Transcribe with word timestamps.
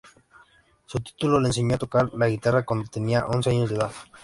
Su 0.87 0.99
tío 0.99 1.39
le 1.39 1.49
enseñó 1.49 1.75
a 1.75 1.77
tocar 1.77 2.09
la 2.15 2.27
guitarra 2.27 2.65
cuándo 2.65 2.89
tenía 2.89 3.27
once 3.27 3.51
años 3.51 3.69
de 3.69 3.75
edad. 3.75 3.91